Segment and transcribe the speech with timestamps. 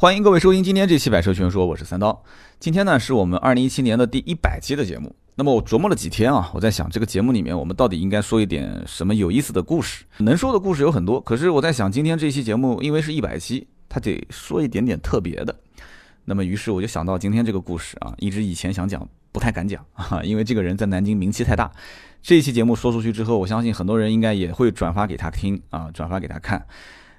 [0.00, 2.24] 欢迎各位收听今天这期《百车全说》，我是三刀。
[2.58, 5.14] 今天呢是我们二零一七年的第一百期的节目。
[5.34, 10.06] 那么我琢磨了几天啊，我在想这个节目里面我们到底应该说一点什么有意思的故事？
[10.20, 15.54] 能说的故事有很多，可是我在想今天这期节目因为是一百期，它得说一点点特别的。
[16.24, 21.70] 那么于是我就想到今天这个故事啊，一直以前想讲不太敢讲啊， 因为这个人在南京名气太大。
[22.22, 26.64] 这一期节目说出去之后，我相信很多人应该也会转发给他听啊，转发给他看。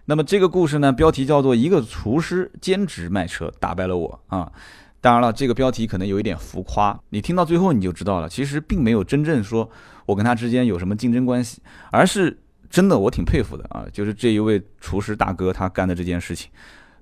[0.06, 4.52] 那么这个故事呢，标题叫做“一个厨师兼职卖车打败了我”啊。
[5.00, 9.68] 当然了，这个标题可能有一点浮夸，你听到最后你就知道了，其实并没有真正说
[10.06, 12.38] 我跟他之间有什么竞争关系，而是
[12.70, 16.52] 真的我挺佩服的啊，就是这一位厨师大哥他干的这件事情，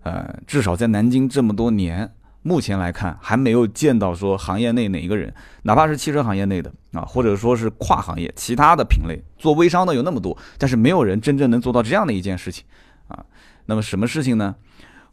[0.04, 2.10] 呃，至少在南京这么多年。
[2.42, 5.32] 目前来看，还没有见到说行业内哪一个人，
[5.64, 12.64] 哪怕是汽车行业内的啊，或者说是跨行业其他的品类做微商的有那么多，但是没有人真正能做到这样的一件事情。
[13.70, 14.56] 那么什么事情呢？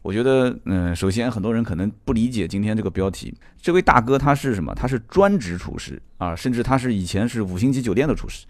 [0.01, 3.31] 我觉得，嗯，首先很多人可能不理解今天这个标题。
[3.61, 4.73] 这位大哥他是什么？
[4.73, 8.47] 他是专职厨师啊，甚至他是以前是五星级酒店的厨师，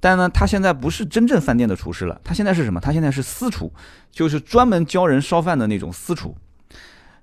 [0.00, 2.80] 但呢，他现在不是真正饭店的厨师了，他现在是什么？
[2.80, 3.70] 他现在是私厨，
[4.10, 6.34] 就是专门教人烧饭的那种私厨。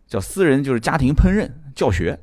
[0.05, 2.19] 叫私人就是家庭烹饪教学，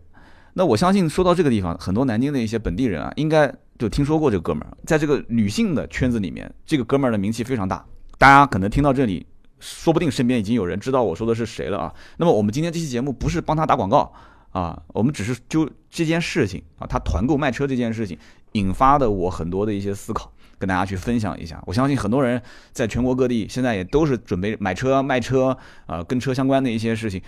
[0.52, 4.70] 那我相信说到这个地方，很多南京的一些本地人啊，应该就听说过这哥们儿。
[4.86, 7.84] 在这个女性的圈子里面，这个哥们儿的名气非常大。
[8.17, 9.27] 大家可能听到这里，
[9.65, 11.95] 说不定身边已经有人知道我说的是谁了啊。
[12.19, 14.12] 那么我们今天这期节目不是帮他打广告
[14.51, 18.19] 啊，我们只是就这件事情啊，他团购卖车这件事情
[18.53, 21.62] 引发的我很多的一些思考，跟大家去分享一下。
[21.67, 22.42] 我相信很多人
[22.73, 27.23] 在全国各地现在也都是准备买车卖车啊，跟车相关的一些事情。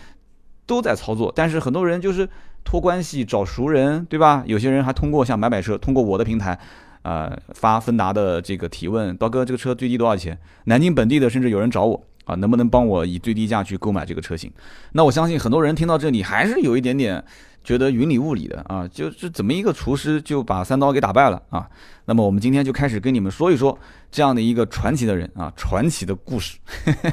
[0.69, 2.29] 都在操作，但是很多人就是
[2.65, 4.43] 托关系找熟人，对吧？
[4.49, 6.59] 有些人还通过像买买车，通过我的平台，
[7.03, 10.37] 呃，发芬达的这个提问，刀哥这个车最低多少钱？
[10.65, 14.53] 南京本地的甚至有人找我啊，能不能帮我以最低价去购买这个车型？
[14.93, 17.25] 那我相信很多人听到这里还是有一点点
[17.65, 21.69] 觉得云里雾里的啊，就是怎么一个厨师就把三刀给打败了啊？
[22.05, 23.77] 那么我们今天就开始跟你们说一说
[24.11, 26.59] 这样的一个传奇的人啊，传奇的故事。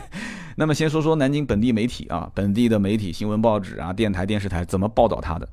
[0.58, 5.48] 那么先说说南京本地媒体啊，本地的媒体、新闻报纸啊、电台、电视台怎么报道他的？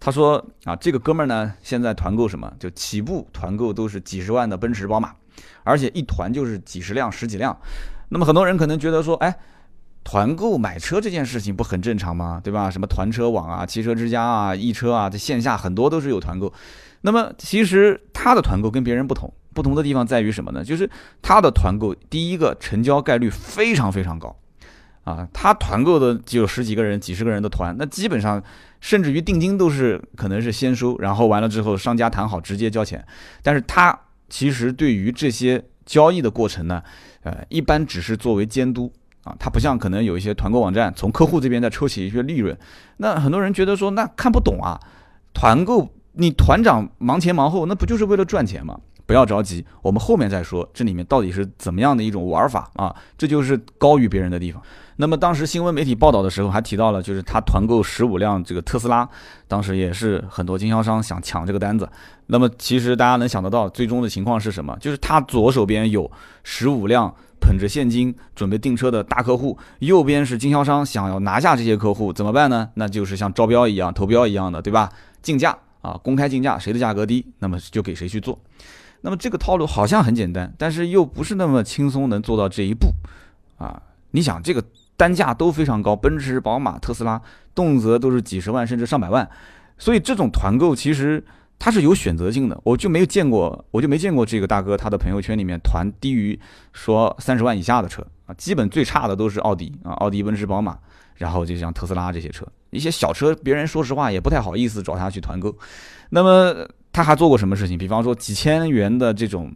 [0.00, 5.12] 他说啊，这个哥们儿呢，现在团购什么，就起步团购都是几十万的奔驰、宝马，
[5.62, 7.56] 而且一团就是几十辆、十几辆。
[8.12, 9.34] 那么很多人可能觉得说，哎，
[10.04, 12.40] 团购买车这件事情不很正常吗？
[12.44, 12.70] 对吧？
[12.70, 16.52] 什么团车网啊、汽车之家啊、易车啊，在线下很多都是有团购。
[17.00, 19.32] 那么其实他的团购跟别人不同。
[19.54, 20.64] 不同的地方在于什么呢？
[20.64, 20.88] 就是
[21.20, 24.34] 他的团购，第一个成交概率非常非常高，
[25.04, 28.42] 啊，他团购的就有十几个人、几十个人的团，那基本上
[28.80, 33.04] 甚至于定金都是可能是先收，然后完了之后商家谈好直接交钱。
[33.42, 33.98] 但是他
[34.30, 36.82] 其实对于这些交易的过程呢，
[37.22, 38.92] 呃，一般只是作为监督
[39.24, 42.56] 啊，它不像可能有一些团购网站从客户这边再抽取一些利润。
[42.96, 44.80] 那很多人觉得说，那看不懂啊，
[45.32, 48.78] 团购你团长忙前忙后，那不就是为了赚钱吗？
[49.04, 52.94] 不要着急，我们后面再说这里面到底是怎么样的一种玩法啊？
[53.18, 54.62] 这就是高于别人的地方。
[54.96, 59.08] 那么当时新闻媒体报道的时候还提到了，就是他团购十五辆这个特斯拉，
[59.48, 61.88] 当时也是很多经销商想抢这个单子。
[62.26, 64.76] 那么其实大家能想得到，最终的情况是什么？
[64.80, 66.10] 就是他左手边有
[66.44, 72.68] 十五辆捧着现金准备订车的大客户，右边是经销商想要拿下这些客户，怎么办呢？
[72.74, 74.90] 那就是像招标一样、投标一样的，对吧？
[75.22, 78.38] 竞价啊，公开竞价，谁的价格低，那么就给谁去做。
[79.00, 82.86] 那么这个套路好像很简单，但是又不是那么轻松能做到这一步，
[83.58, 83.82] 啊，
[84.12, 84.62] 你想这个
[85.02, 87.20] 单价都非常高，奔驰、宝马、特斯拉
[87.56, 89.28] 动辄都是几十万甚至上百万，
[89.76, 91.20] 所以这种团购其实
[91.58, 96.38] 它是有选择性的，我就没有见过，我就没见过这个大哥他的朋友圈里面团低于
[96.72, 100.78] 说三十万以下的车啊，基本最差的都是奥迪啊，奥迪、奔驰、宝马，
[101.16, 105.52] 然后就像特斯拉这些车，一些小车别人说实话也不太好意思找他去团购，
[106.10, 106.64] 那么。
[106.94, 107.78] 他还做过什么事情？
[107.78, 109.50] 比方说几千元的这种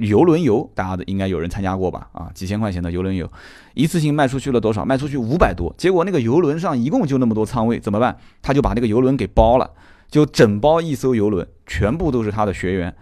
[0.00, 2.08] 游轮游，大家的应该有人参加过吧？
[2.12, 3.30] 啊，几千块钱的游轮游，
[3.74, 4.84] 一次性卖出去了多少？
[4.84, 5.74] 卖出去五百多。
[5.78, 8.16] 结果那个游轮上一共就那么多仓位，怎么办？
[8.42, 9.70] 他就把那个游轮给包了，
[10.10, 12.94] 就整包一艘游轮，全部都是他的学员。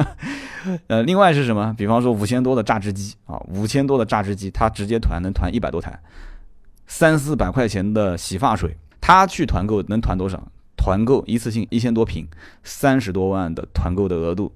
[0.88, 1.74] 呃，另外是什么？
[1.78, 6.00] 比方说五千多的榨汁机啊，五千多的榨汁机，他直接团能团一百多台。
[6.86, 10.48] 三四百块钱的洗发水，他去团购能团多少？
[10.76, 12.26] 团购一次性一千多瓶，
[12.62, 14.52] 三十多万的团购的额度，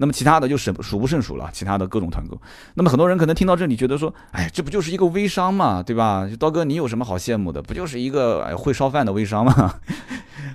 [0.00, 1.50] 那么其他的就数数不胜数了。
[1.52, 2.40] 其他的各种团购，
[2.72, 6.26] 那么很多人可能听到这里觉得说，哎，这不就是一个微商嘛，对吧？
[6.38, 7.60] 刀哥，你有什么好羡慕的？
[7.60, 9.74] 不就是一个会烧饭的微商吗？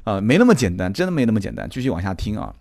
[0.04, 1.70] 啊， 没那么简单，真的没那么简单。
[1.70, 2.52] 继续往下听啊，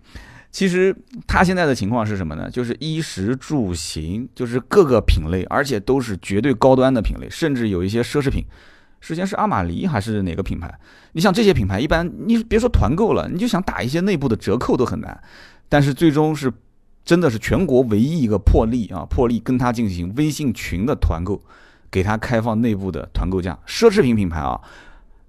[0.51, 0.95] 其实
[1.25, 2.51] 他现在的情况是什么呢？
[2.51, 8.45] 就是衣食住行，就是各个品类，而且都是绝对高端的品类，甚至有一些奢侈品。
[9.01, 10.73] 之前是阿玛尼还是哪个品牌？
[11.13, 15.19] 你像这些品牌一般，你别说团购了，你就想打一些内部的折扣都很难。
[15.67, 16.51] 但是最终是
[17.05, 21.39] 真的是全国唯一一个破例啊，破例跟他进行微信群的团购，
[21.91, 24.59] 给他开放内部的团购价，奢侈品品牌啊，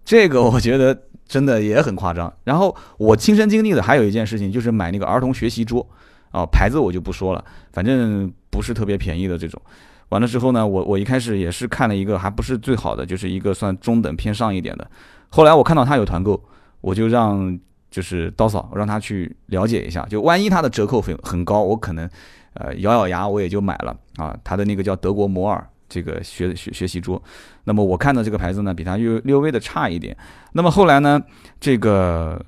[0.04, 2.32] 这个我觉得真的也很夸张。
[2.44, 5.86] 然后我亲身经历的还有一件事情，就是买那个儿童学习桌
[6.30, 9.60] 啊，牌子我就不说了，反正不是特别便宜的这种。
[10.08, 14.90] 完了之后呢，我我一开始也是看了一个还不是最好的，就是一个算中等偏上一点的。
[15.28, 16.42] 后来我看到他有团购，
[16.80, 17.58] 我就让
[17.90, 22.08] 就是刀嫂让他去了解一下，就万一他的折扣很很高，我可能
[22.54, 24.36] 呃咬咬牙我也就买了啊。
[24.42, 27.22] 他的那个叫德国摩尔这个学学学习桌，
[27.64, 30.16] 那么我看到这个牌子呢比他略略微的差一点。
[30.52, 31.20] 那么后来呢，
[31.60, 32.44] 这个。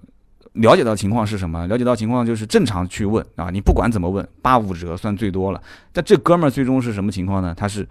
[0.54, 1.64] 了解到情况是什么？
[1.68, 5.62] 了解到情况就是正常去问啊，你不管怎么问，八五折算最多了。
[5.92, 7.54] 但这哥们儿最终是什么情况呢？
[7.56, 7.86] 他是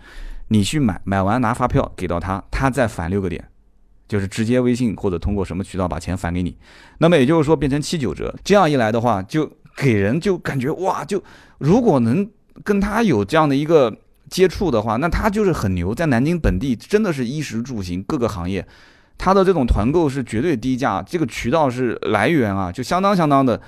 [0.49, 3.41] 你去买，买完拿发票给到他，他再返六个点，
[4.07, 6.55] 就是直接微信或者通过什么渠道把钱返给你。
[6.99, 8.33] 那么也就是说变成七九折。
[8.43, 11.21] 这样一来的话，就给人就感觉哇，就
[11.57, 12.27] 如果能
[12.63, 13.95] 跟他有这样的一个
[14.29, 18.65] 接触的话，那他就是很牛，在南京本地真的是衣食住行各个行业。
[19.17, 23.59] 他的这种团购是绝对低价，这个渠道是来源啊，就相当相当的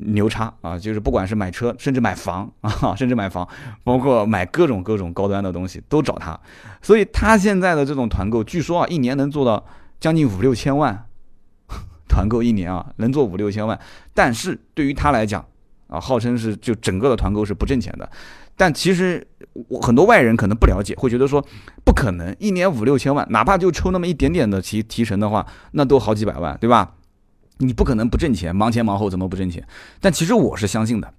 [0.00, 0.78] 牛叉啊！
[0.78, 3.46] 就是不管是买车，甚至买房啊， 甚至买房，
[3.82, 6.38] 包括买各种各种高端的东西，都找他。
[6.80, 9.64] 所以他现在的这种团购，据说啊，一年能做到
[9.98, 11.06] 将近五六千万，
[12.08, 13.78] 团购一年啊，能做五六千万。
[14.14, 15.44] 但是对于他来讲
[15.88, 18.08] 啊，号称是就整个的团购是不挣钱的。
[18.56, 19.24] 但其实
[19.68, 21.44] 我很多外人可能不了解，会觉得说
[21.84, 26.94] 不可能，一年五六千万，哪怕就抽那么一点点的提提成的话，那都好几百万，对吧？
[27.58, 29.62] 你不可能不挣钱，忙前忙后怎么不挣钱？
[30.00, 31.12] 但其实我是相信的，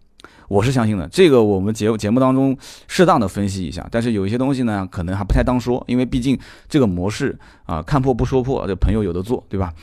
[0.47, 1.07] 我是相信的。
[1.09, 2.57] 这个我们节目节目当中
[2.88, 6.38] 适当的分析一下，但是有一些东西呢，可能还不太当说，因为毕竟
[6.68, 9.74] 这个模式啊，看破不说破，这朋友有的做，对吧？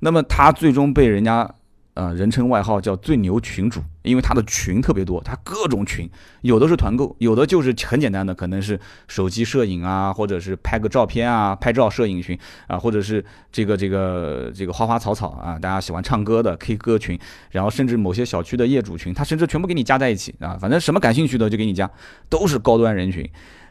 [0.00, 1.48] 那么他最终被人家。
[1.96, 6.06] 呃，人称外号叫最牛群主，因为他的群特别多，他各种群，
[6.42, 8.78] 有的是团购，有的就是很简单的，可能是
[9.08, 17.18] 手机摄影啊，或者是拍个照片啊，拍照摄影群啊，或者是这个这个这个花花草草啊，大家喜欢唱歌的 K 歌群，
[17.50, 21.90] 然后甚至某些小区的业主群，他甚至全部给你加在一起啊，反正什么感兴趣的就给你加，
[22.28, 23.26] 都是高端人群。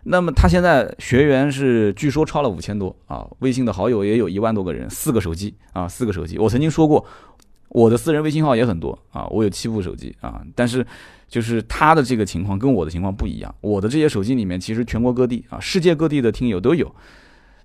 [0.07, 7.05] 那么他现在学员是据说超了五千多啊，微信的好友也有一万多个人，四个手机啊，四个手机，我曾经说过。
[7.75, 10.85] 我的私人微信号也很多啊，我有七部手机啊，但是
[11.27, 13.53] 就是他的这个情况跟我的情况不一样。
[13.59, 16.95] 我的这些手机里面其实全国各地啊，世界各地的听友都有，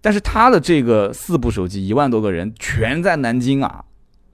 [0.01, 3.85] 但是他的这个四部手机一万多个人全在南京啊，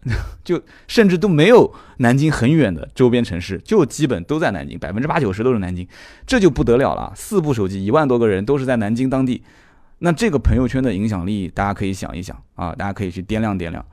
[0.42, 0.58] 就
[0.88, 5.86] 甚至都没有南京很远的周边城市，就基本都在南京，百分之八九十都是南京，
[6.26, 7.12] 这就不得了了。
[7.14, 9.42] 四部手机一万多个人都是在南京当地，
[9.98, 13.84] 那这个朋友圈的影响力，大家可以想一想啊，大家可以去掂量掂量。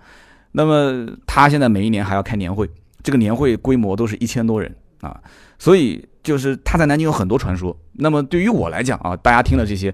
[0.53, 2.69] 那么他现在每一年还要开年会，
[3.03, 5.19] 这个年会规模都是一千多人啊，
[5.59, 7.77] 所以就是他在南京有很多传说。
[7.93, 9.93] 那么对于我来讲啊，大家听了这些，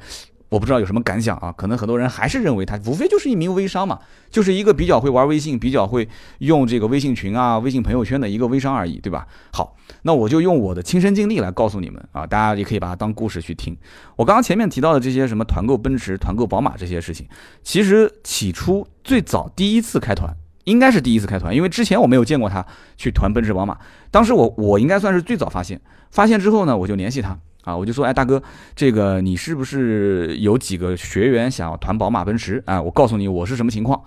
[0.49, 1.51] 我不知道有什么感想啊？
[1.53, 6.07] 可能很多人还是认为他无非就是一名微商嘛，就是一个比较会玩微信、比较会
[6.39, 9.27] 用这个微信群啊、微信朋友圈的一个微商而已，对吧？
[9.51, 13.77] 好，那我就用我的亲身经历来告诉你们啊，大家也可以把它当故事去听。
[14.15, 17.27] 我刚刚前面提到的这些什么团购奔驰、团购宝马这些事情，
[17.63, 20.35] 其实起初最早第一次开团。
[20.69, 22.63] 应该是第一次开团，因为之前我没有见过他
[22.95, 23.75] 去团奔驰、宝马。
[24.11, 28.41] 当时我我应该算是最早发现，发现之后呢，我就联系他啊，我就说，哎，大哥，
[28.75, 32.79] 这个你是不是有几个学员想要团宝马、奔驰啊？
[32.81, 33.99] 我告诉你我是什么情况，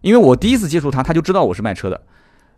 [0.00, 2.00] 因为我第一次接触他，他就知道我是卖车的。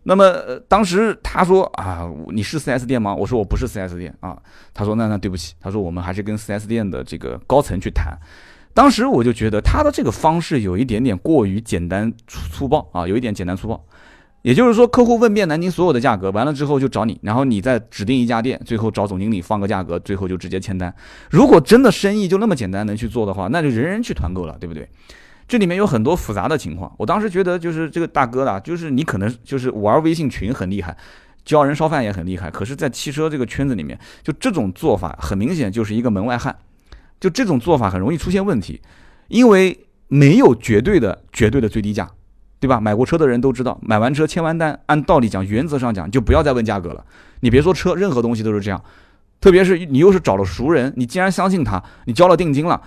[0.05, 0.33] 那么
[0.69, 3.15] 当时他说啊，你是 4S 店吗？
[3.15, 4.37] 我说我不是 4S 店啊。
[4.75, 8.17] 他说那那对不起，他说我们还是跟 4S 店的这个高层去谈。
[8.75, 13.85] 当时我就觉得他的这个方式有一点点过于简单粗粗暴啊，有一点简单粗暴。
[14.43, 20.93] 也就是说，客户问遍南京所有的价格，完了之后就找你，然后你再指定一家店，最后找总经理放个价格，最后就直接签单。
[21.31, 24.89] 如果真的生意就那么简单能去做的话，那就人人去团购了，对不对？
[25.47, 26.93] 这里面有很多复杂的情况。
[26.99, 30.97] 我当时觉得就是这个大哥的，就是你可能就是玩微信群很厉害，
[31.45, 36.57] 教人烧饭也很厉害，可是，在汽车这个圈子里面，就这种做法很明显就是一个门外汉。
[37.23, 38.81] 就这种做法很容易出现问题，
[39.29, 42.11] 因为没有绝对的绝对的最低价，
[42.59, 42.81] 对吧？
[42.81, 47.05] 买过车的人都知道，买完车签完单，按道理讲，原则上讲就不要再问价格了。
[47.39, 48.83] 你别说车，任何东西都是这样，
[49.41, 52.83] 特别是你又是找了熟人，你既然相信他，你交了定金了，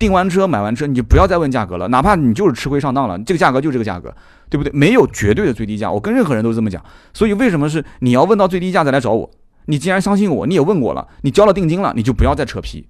[0.00, 4.12] 订完车买完车，你就不要再问价格了，哪怕你就是吃亏上当了，这个价格就这个价格，
[4.50, 4.72] 对不对？
[4.72, 6.84] 没有绝对的最低价，我跟任何人都这么讲。
[7.14, 9.30] 所以为什么是你要问到最低价再来找我？
[9.66, 12.86] 你既然相信我，你也问过了，你交了定金了，你就不要再扯皮。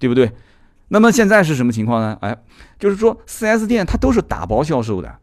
[0.00, 0.32] 对不对？
[0.88, 2.18] 那么现在是什么情况呢？
[2.20, 2.36] 哎，
[2.76, 5.18] 就是说 4S 店它都是打包销售的，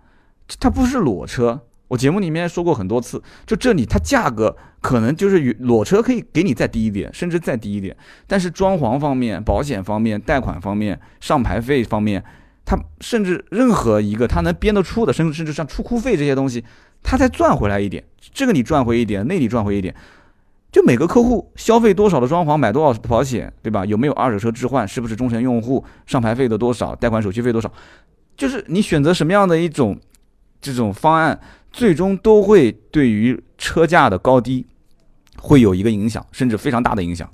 [0.61, 1.59] 它不是裸车。
[1.89, 7.95] 我节目里面说过很多次，就这里它价格可能就是与裸车可以给你再低一点，甚至再低一点，
[8.27, 12.23] 但是装潢方面、保险方面、贷款方面、上牌费方面，
[12.65, 16.63] 它甚至任何一个它能编得出的，甚至甚至像出库费这些东西，
[17.01, 18.03] 它再赚回来一点，
[18.33, 19.95] 这个你赚回一点，那里赚回一点，
[20.71, 23.85] 就每个客户消费多少的装潢，买多少保险，对吧？
[23.85, 27.71] 有没有二手车置换，是不是忠诚用户，上牌费的多少，贷款手续费多少，
[28.35, 29.99] 就是你选择什么样的一种
[30.61, 31.39] 这种方案。
[31.69, 34.65] 最终都会对于车价的高低
[35.37, 37.29] 会有一个影响，甚至非常大的影响。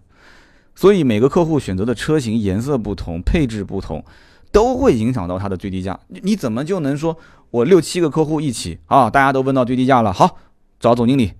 [0.75, 4.03] 所以每个客户选择的车型颜色不同，配置不同，
[4.51, 5.97] 都会影响到它的最低价。
[6.07, 7.15] 你怎么就能说
[7.51, 9.09] 我六七个客户一起啊？
[9.09, 10.39] 大家都问到最低价了，好，
[10.77, 11.31] 找总经理，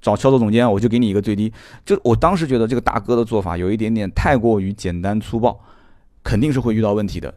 [0.00, 1.52] 找销售总监，我就给你一个最低。
[1.84, 5.58] 就我当时觉得这个大哥的做法有一点点太过于简单粗暴，
[6.22, 7.32] 肯定是会遇到问题的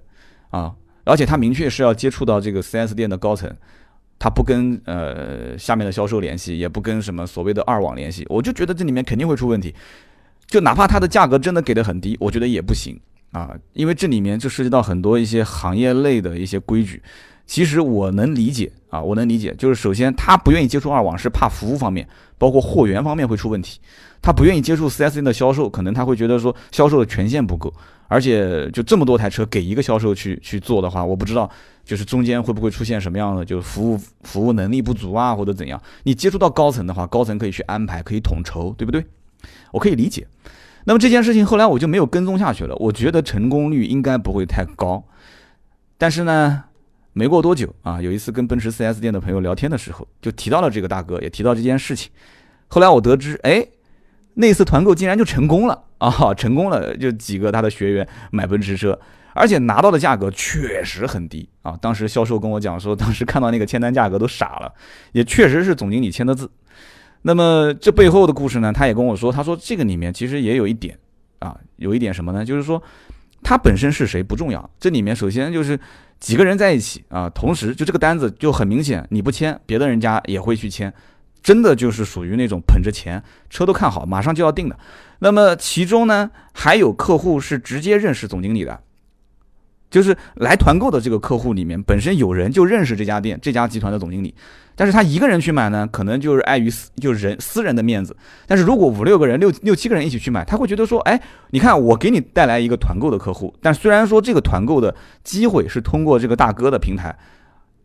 [0.50, 0.74] 啊！
[1.03, 3.51] 而且他明确是要接触到这个 4S 店的高层。
[4.19, 9.74] 他不跟呃下面的销售联系，也不跟什么所谓的二网联系，我就觉得这里面肯定会出问题。
[10.45, 13.00] 就哪怕它的价格真的给的很低，我觉得也不行
[13.31, 17.01] 啊，因为这里面就涉及到很多一些行业类的一些规矩。
[17.51, 23.77] 其实我能理解啊，我能理解，就是首先他不愿意接触二网是怕服务方面，包括货源方面会出问题。
[24.22, 27.74] 他不愿意接触 4S 店的销售，可能他会觉得说销售的权限不够。
[28.08, 31.50] 而且就这么多台车给一个销售去去做的话，我不知道
[31.84, 35.77] 就是中间会不会出现什么样的，就是服务服务能力不足啊，或者怎样。
[36.03, 39.05] 你接触到高层的话，高层可以去安排，可以统筹，对不对？
[39.74, 40.25] 我可以理解。
[40.86, 42.74] 那么这件事情后来我就没有跟踪下去了。
[42.77, 45.03] 我觉得成功率应该不会太高。
[45.98, 46.63] 但是呢，
[47.13, 52.12] 没过多久啊，有一次跟奔驰 4S 店的朋友聊天的时候，就提到了这个大哥，也提到这件事情。
[52.68, 53.68] 后来我得知，哎。
[54.36, 56.34] 那次团购竟然就成功了啊！
[56.34, 58.98] 成功了，就几个他的学员买奔驰车，
[59.34, 61.77] 而且拿到的价格确实很低啊！
[61.82, 64.74] 当时销售跟我讲说，当时看到那个签单价格都傻了，
[65.12, 66.50] 也确实是总经理签的字。
[67.24, 68.72] 那么这背后的故事呢？
[68.72, 70.98] 他也跟我说，他说这个里面其实也有一点
[71.39, 72.46] 啊，有一点什么呢？
[72.46, 72.82] 就是说
[73.43, 75.79] 他本身是谁不重要，这里面首先就是
[76.19, 80.93] 几个人在一起啊，同时就这个单子就很明显，你不签，别的人家也会去签。
[81.43, 84.77] 真的就是属于那种捧着钱，车都看好，马上就要定的。
[85.19, 88.79] 那么其中呢，还有客户是直接认识总经理的，
[89.91, 94.33] 就是来团购的这个客户里面，本身有人就认识这家店、这家集团的总经理。
[94.74, 98.15] 但是他一个人去买呢，可能就是碍于私，就是人私人的面子。
[98.48, 101.21] 但是如果五六个人、六六七个人一起去买，他会觉得说，哎，
[101.51, 107.15] 你看我给你带来一个团购的客户，但虽然说这个团购的机会是通过这个大哥的平台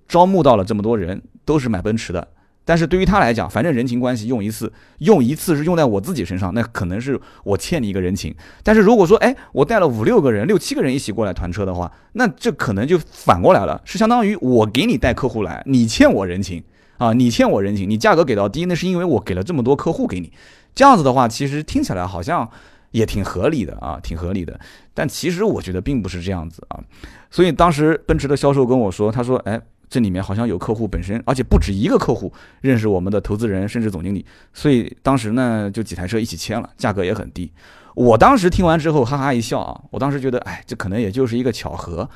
[0.06, 2.28] 招募到了这么多人，都是买奔驰的。
[2.66, 8.34] 但是对于他来讲，反正人情关系用一次，用一次是用在我自己身上，那可能是我欠你一个人情。
[8.64, 16.60] 但是如果说，哎，我带了五六个人、六七个人一起过来团车的话，那这可能就反过来了，是相当于我给你带客户来，你欠我人情
[16.98, 20.32] 啊，你欠我人情，你价格给到低，那是因为我给了这么多客户给你。
[20.74, 22.50] 这样子的话，其实听起来好像
[22.90, 24.58] 也挺合理的啊，挺合理的。
[24.92, 26.82] 但其实我觉得并不是这样子啊。
[27.30, 29.62] 所以当时奔驰的销售跟我说，他说，哎。
[29.88, 37.52] 这里面好像有客户本身，而且不止一个客户认识我们的投资人，甚至总经理，所以当时呢就几台车一起签了，价格也很低。
[37.94, 42.08] 我当时听完之后哈哈一笑啊，我当时觉得哎，这可能也就是一个巧合。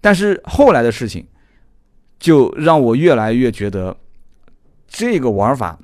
[0.00, 1.26] 但是后来的事情
[2.18, 3.96] 就让我越来越觉得
[4.86, 5.78] 这个玩法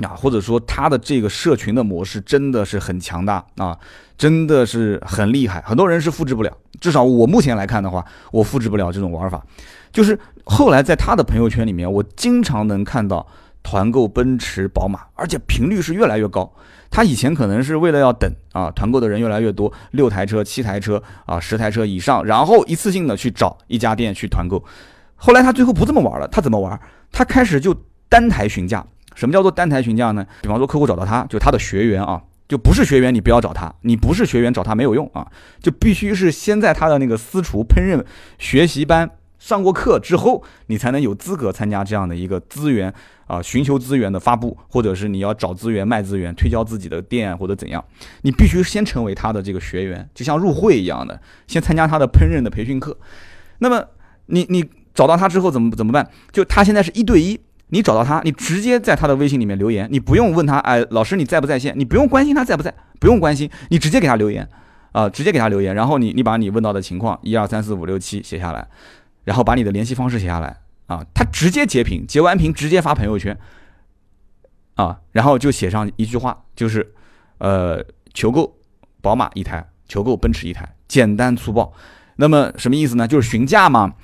[0.00, 3.78] 啊，或者说他的这个社群的模式真的是很强大啊，
[4.18, 6.54] 真的是很厉害，很多人是复制不了。
[6.80, 9.42] 至少我目前来看的话，我复制不了这种玩法。
[9.94, 13.24] 就是后来在他的朋友圈里面，我经常能看到
[13.62, 16.52] 团购奔驰、宝马，而且频率是越来越高。
[16.90, 24.64] 他以前可能是为了要等啊，团购的人越来越多，六台车、七台车啊，十台车以上，然后一次性的去找一家店去团购。
[25.14, 26.78] 后来他最后不这么玩了，他怎么玩？
[27.12, 27.72] 他开始就
[28.08, 28.84] 单台询价。
[29.14, 30.26] 什么叫做单台询价呢？
[30.42, 35.24] 比方说客户找到他，就他的学员啊，就不是学员你不要找他，你不是学员找他没有用啊，
[35.62, 38.04] 就必须是先在他的那个私厨烹饪
[38.38, 39.08] 学习班。
[39.44, 42.90] 上过课之后，你才能有资格参加这样的一个资源
[43.26, 47.84] 啊，寻求资源的发布，或者是你要找资源卖资源，推销自己的店或者怎样，
[48.22, 52.96] 你必须先成为他的这个学员，就像入会一样的，先参加他的烹饪的培训课。
[53.58, 53.84] 那么
[54.26, 56.08] 你你找到他之后怎么怎么办？
[56.32, 61.74] 就他现在是一对一，你找到他，你直接在他的微信里面留言，你不用问他，哎，老师你在不在线？
[61.76, 64.48] 你不用关心他在不在，不用关心，你直接给他留言
[64.92, 68.66] 啊，直接给他留言，然后你你把你问到的情况一二三四五六七写下来。
[69.24, 73.36] 然后把你的联系方式写下来啊，他直接截屏，截完屏直接发朋友圈，
[74.74, 76.94] 啊，然后就写上一句话，就是，
[77.38, 78.56] 呃，求购
[79.00, 81.72] 宝马一台，求购奔驰一台，简单粗暴。
[82.16, 83.08] 那么什么意思呢？
[83.08, 83.94] 就是询价嘛。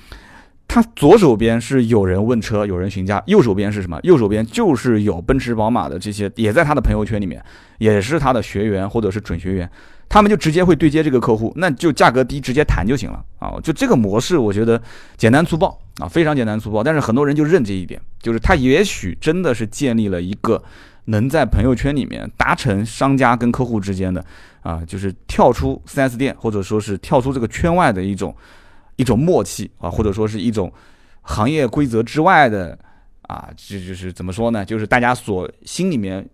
[0.72, 3.98] 他左手边是有人问车，有人询价，右手边是什么？
[4.04, 7.44] 右手边就是有奔驰、宝马的这些，也在他的朋友圈里面，
[7.78, 9.68] 也是他的学员或者是准学员，
[10.10, 13.54] 他们就直接会对接这个客户，那就价格低，直接谈就行了啊！
[13.62, 14.78] 就这个模式，我觉得
[15.16, 16.84] 简单粗暴啊，非常简单粗暴。
[16.84, 20.62] 但是很多人就认这一点，就是他也许真的是建立了一个
[21.06, 24.22] 能在朋友圈里面达成商家跟客户之间的
[24.60, 28.36] 啊，就是跳出 4S 店或者说是跳出这个圈外的一种。
[28.96, 30.70] 一种默契啊，或者说是一种
[31.22, 32.78] 行业规则之外的
[33.22, 34.62] 啊，这就是怎么说呢？
[34.62, 36.28] 就是大家所心里面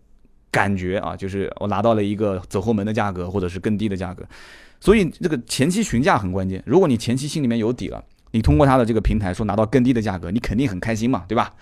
[0.50, 4.24] 感觉啊，就是我拿到了一个走后门的价格，或者是更低的价格。
[4.80, 6.62] 所以这个前期询价很关键。
[6.66, 11.54] 如果你前期心里面有底了，你通过他的这个平台说拿到更低的价格，你肯定很开心嘛，对吧？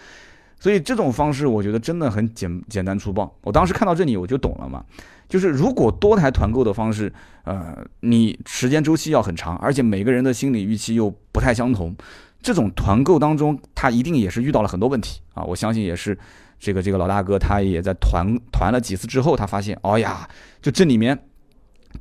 [0.59, 3.33] 所以这种方式我觉得真的很简简单粗暴。
[3.43, 4.85] 我当时看到这里我就懂了嘛。
[5.29, 7.13] 就是如果多台团购的方式，
[7.45, 11.95] 呃，你时间周期要很长，而且每个人的心理预期又不太相同，
[12.43, 15.43] 这种团购当中，他一定也是遇到了很多问题啊！
[15.43, 16.17] 我相信也是，
[16.65, 20.27] 这个这个老大哥他也在团团了几次之后，他发现，哦呀，
[20.63, 21.27] 就这里面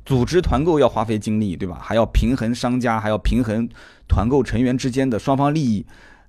[0.06, 1.78] 组织团购要花费精力，对吧？
[1.82, 3.68] 还要平衡商家，还要平衡
[4.08, 5.84] 团购成员之间的双方利益，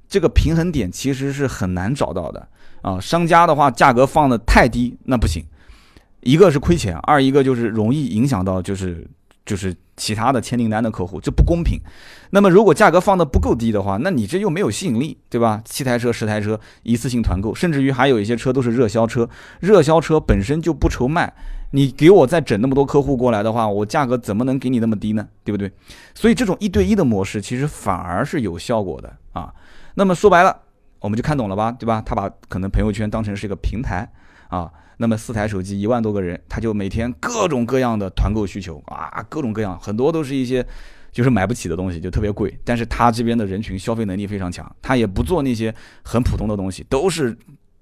[0.09, 2.45] 这个平衡点其实是很难找到的
[2.81, 2.99] 啊！
[2.99, 5.41] 商家的话，价格放的太低，那不行。
[6.19, 9.07] 一个是亏钱，二一个就是容易影响到就是
[9.45, 11.79] 就是其他的签订单的客户，这不公平。
[12.31, 15.61] 那么如果价格放的不够低的话，那你这又没有吸引力，对吧？
[15.63, 21.31] 七台车、十台车一次性团购，甚至于还有一些车都是热销车，热销车本身就不愁卖，
[21.71, 25.27] 你给我再整那么多客户过来的话，我价格怎么能给你那么低呢？
[25.43, 25.71] 对不对？
[26.13, 29.53] 所以这种一对一的模式其实反而是有效果的啊。
[29.93, 30.57] 那么说白了，
[30.99, 32.01] 我们就看懂了吧，对吧？
[32.05, 34.11] 他把可能朋友圈当成是一个平台
[34.49, 34.69] 啊。
[34.97, 40.65] 那么四台手机一万多个人，他就每天各种各样的团购需求啊，各种各样，很多都是一些
[41.11, 42.57] 就是买不起的东西，就特别贵。
[42.63, 45.73] 但是他这边的人群消费能力非常强，他也不做那些
[46.03, 47.37] 很普通的东西，都是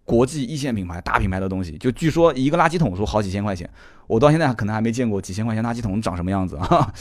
[0.06, 1.78] 国际一线品牌、大品牌的东西。
[1.78, 3.70] 就据说一个垃圾桶说好几千块钱，
[4.08, 6.94] 我到现在可能还没见过几千块钱垃圾桶长什么样子啊。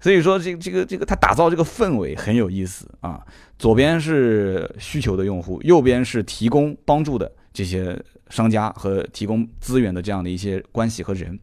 [0.00, 3.24] 所以说这这个这个他打造这个氛围很有意思啊。
[3.56, 8.00] 左边是需求的用户，右边是提供帮助的这些。
[8.30, 11.38] 商家和提供资源的这样的一些关系和人，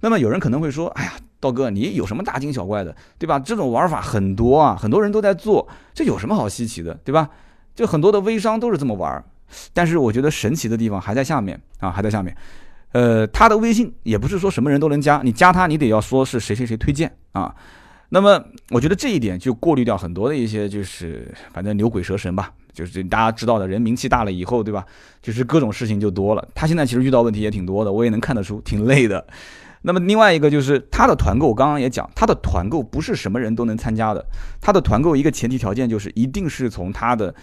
[0.00, 3.38] 那么有人可能会说：“哎呀，道哥，你有什么大惊小怪的，对吧？
[3.38, 7.30] 这种玩法很多啊，很多人都在做，这有什么好稀奇的，对吧？
[7.76, 9.24] 就很多的微商都是这么玩。
[9.72, 12.36] 但是我觉得神奇的地方还在下面啊，还在下面。
[12.90, 17.54] 呃，他的微信也不是说什么人都能加，你加他，你得要说是谁谁谁推荐啊。
[18.08, 24.84] 那么我觉得这一点就过滤掉很多的一些，就是反正牛鬼蛇神吧。”就是大家知道的人名气大了以后，对吧？
[25.22, 26.46] 就是各种事情就多了。
[26.54, 29.26] 他现在其实遇到问题也挺多的，我也能看得出，挺累的。
[29.80, 34.22] 那么另外一个就是他的团购，我刚刚也讲，他的团购不是什么人都能参加的。
[34.60, 37.34] 他的团购一个前提条件就是一定是从他的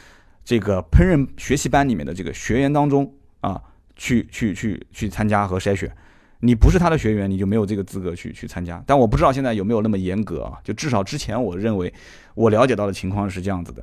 [0.46, 3.60] 这个烹饪学习班里面的这个学员当中啊，
[3.96, 5.92] 去去去去参加和筛选。
[6.42, 8.84] 你不是他的学员，你就没有这个资格去去参加。
[8.86, 10.60] 但我不知道现在有没有那么严格啊？
[10.62, 11.94] 就至少之前我认为
[12.36, 13.82] 我了解到的情况是这样子的。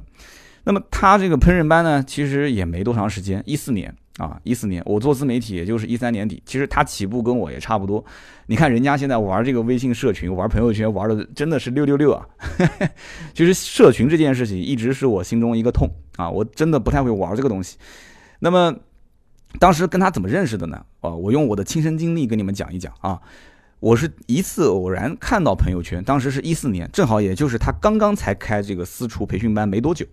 [0.65, 6.43] 那么他这个烹饪班呢，其实也没多长时间，一四年啊，一四年我做自媒体，也就是一三年底。
[6.45, 8.05] 其实他起步跟我也差不多。
[8.47, 12.27] 你看人家现在玩这个微信社群，玩朋友圈，玩的真的是六六六啊！
[13.33, 17.79] 其实社群这件事情一直是我心中一个痛啊，我真的不太会玩这个东西。
[18.39, 18.75] 那么
[19.59, 20.85] 当时跟他怎么认识的呢？
[21.01, 23.21] 啊，我用我的亲身经历跟你们讲一讲啊。
[23.79, 30.05] 我是一次偶然看到朋友圈，当时是一四年，正好也就是他刚刚才开这个私厨培训班没多久。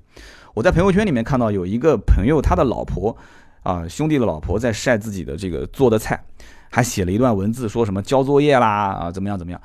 [0.58, 3.15] 我在朋友圈里面看到有一个朋友，他的老婆，
[3.62, 6.20] 啊兄弟的老婆在晒自己的这个做的菜，
[6.72, 9.62] 还写了一段文字，说什么交作业啦啊怎么样怎么样？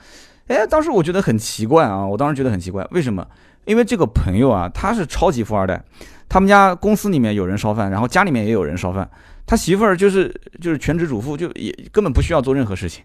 [0.48, 3.26] 哎，当时我觉得很奇怪啊，我当时觉得很奇怪，为什么？
[3.64, 5.82] 因为这个朋友啊，他是超级富二代，
[6.28, 9.10] 他们家公司里面有人烧饭，然后家里面也有人烧饭，
[9.46, 13.02] 他媳妇儿就是就是全职主妇，就也根本不需要做任何事情。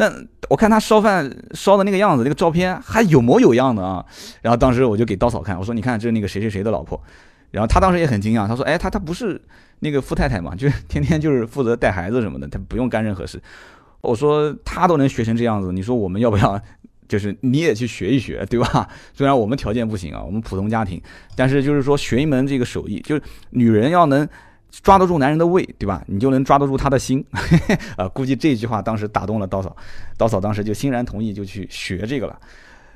[0.00, 0.08] 那
[0.48, 4.04] 我看他烧饭烧的那个样子，那个照片还有模有样的啊。
[4.42, 7.02] 然后当时我就给刀嫂看，我说：“你看，这是那个谁谁谁的老婆。”
[7.50, 9.40] 然后他当时也很惊讶，他说：“哎，他他不是
[9.80, 10.54] 那个富太太嘛？
[10.54, 13.42] 就是 天天就是负责带孩子什么的，他不用干任何事。”
[14.00, 16.60] 我说：“他都能学成这样子，你说我们要不要？
[17.08, 18.88] 就是你也去学一学，对吧？
[19.12, 21.02] 虽然我们条件不行啊，我们普通家庭，
[21.34, 24.26] 但是就是说学一门这个手艺，就是女人要能。”
[24.70, 26.02] 抓得住男人的胃，对吧？
[26.06, 27.24] 你就能抓得住他的心。
[27.96, 29.76] 啊， 估计这句话当时打动了刀嫂，
[30.16, 32.38] 刀嫂当时就欣然同意，就去学这个了。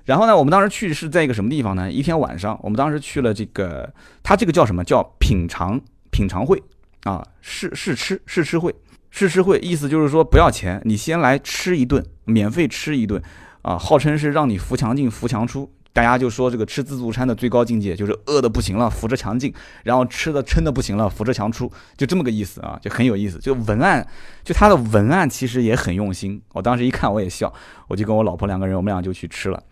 [0.04, 1.90] 然后呢，我们当时去是在一个什么地方呢？
[1.90, 5.80] 一天晚上，我们当时去了这个，他这个叫什么叫品尝
[6.10, 6.62] 品尝会
[7.04, 7.24] 啊？
[7.40, 8.74] 试试吃试吃会，
[9.10, 13.22] 试吃会意思就是说不要钱，你先来吃一顿，免费吃一顿
[13.62, 15.70] 啊，号称是让你扶墙进扶墙出。
[15.92, 19.52] 大家就说这个吃自助餐的最高境界就是饿的不行了，扶着墙进，
[19.84, 23.38] 然后吃的撑的不行了，扶着墙出，就这么个意思啊，就很有意思。
[23.38, 24.06] 就文案，
[24.42, 26.40] 就他的文案其实也很用心。
[26.52, 27.52] 我当时一看我也笑，
[27.88, 29.62] 我就跟我老婆两个人，我们俩就去吃了。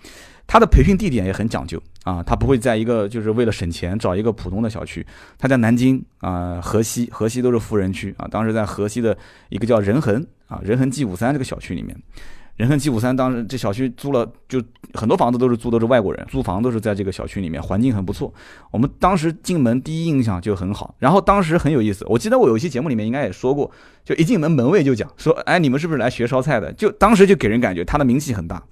[0.46, 5.06] 他的培训地点也很讲究啊，他不会在一个就是为了省钱找一个普通的小区，
[5.38, 9.16] 他在南京啊河西，河西都是富人区啊，当时在河西的
[9.48, 11.96] 一个叫仁恒啊仁恒 G 五三这个小区里面。
[12.60, 18.30] 仁恒 G 五三，当时这小区租了，就很多房子都是租的是外国人，租房都是在这个小区里面，环境很不错。
[18.70, 23.70] 我们当时进门第一印象就很好，然后当时很有意思，我记得我有一期节目里面应该也说过，
[24.04, 26.70] 就一进门门卫就讲说，哎，你们是不是来学烧菜的？
[26.74, 28.62] 就当时就给人感觉他的名气很大。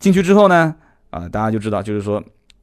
[0.00, 0.74] 进去之后呢，
[1.10, 2.20] 啊，大家就知道，就是说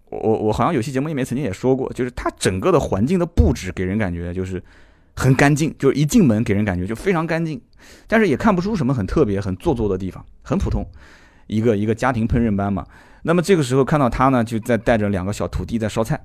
[0.09, 4.61] 我我我好像有期节目里面曾经也说过，就是它整个的环境的布置给人感觉就是。
[5.15, 7.59] 很干净，就是一进门给人感觉就非常干净，
[8.07, 10.85] 但是也看不出什么很特别、很做作的地方，很普通，
[11.47, 12.85] 一个一个家庭烹饪班嘛。
[13.23, 16.19] 那么这个时候看到他呢，就在带着两个小徒弟在烧菜，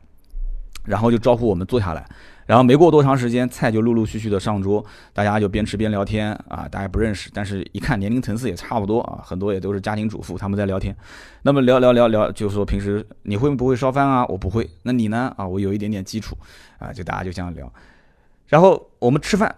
[0.84, 2.06] 然后就招呼我们坐下来，
[2.46, 10.96] 然后没过多长时间，菜就陆陆续续的上桌，大家就边吃边聊天啊，大家不认识，但是一看年龄层次也差不多啊，很多也都是家庭主妇，他们在聊天。
[11.42, 14.24] 那么聊聊聊聊，就说平时你会不会烧饭啊？
[14.26, 14.70] 我不会。
[14.82, 15.34] 那你呢？
[15.36, 16.36] 啊，我有一点点基础
[16.78, 17.70] 啊，就大家就这样聊。
[18.46, 19.52] 然后我们吃饭，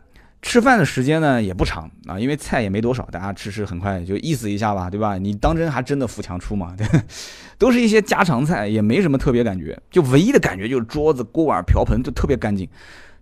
[0.46, 5.18] 吃饭的时间呢也不长啊，因为菜也没多少，大家吃吃很快就意思一下吧，对吧？
[5.18, 6.72] 你当真还真的扶墙出嘛？
[6.78, 6.86] 对，
[7.58, 12.68] 都是一些家常菜，也没什么特别感觉，就唯一的感觉就是桌子、锅碗瓢盆都特别干净。